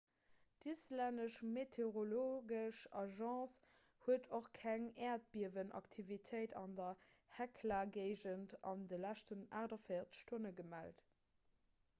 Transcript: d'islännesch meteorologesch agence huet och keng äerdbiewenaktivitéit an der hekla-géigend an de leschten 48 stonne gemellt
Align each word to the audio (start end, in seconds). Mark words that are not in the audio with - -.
d'islännesch 0.65 1.35
meteorologesch 1.57 2.79
agence 3.01 3.69
huet 4.05 4.25
och 4.39 4.49
keng 4.61 4.87
äerdbiewenaktivitéit 5.11 6.57
an 6.63 6.75
der 6.81 6.97
hekla-géigend 7.37 8.57
an 8.73 8.85
de 8.95 9.03
leschten 9.07 9.47
48 9.63 10.21
stonne 10.25 10.55
gemellt 10.65 11.07